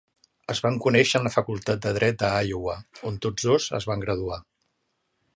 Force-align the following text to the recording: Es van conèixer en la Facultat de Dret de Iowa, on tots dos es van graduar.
Es 0.51 0.59
van 0.65 0.77
conèixer 0.85 1.19
en 1.19 1.25
la 1.27 1.31
Facultat 1.33 1.83
de 1.83 1.91
Dret 1.97 2.17
de 2.23 2.31
Iowa, 2.47 2.77
on 3.11 3.19
tots 3.27 3.45
dos 3.51 3.67
es 3.81 3.87
van 3.91 4.03
graduar. 4.07 4.41